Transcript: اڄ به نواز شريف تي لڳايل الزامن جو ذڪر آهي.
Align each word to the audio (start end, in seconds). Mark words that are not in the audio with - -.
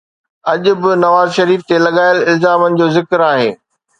اڄ 0.51 0.63
به 0.81 0.91
نواز 1.03 1.27
شريف 1.37 1.61
تي 1.67 1.75
لڳايل 1.85 2.17
الزامن 2.31 2.71
جو 2.79 2.85
ذڪر 2.97 3.19
آهي. 3.31 3.49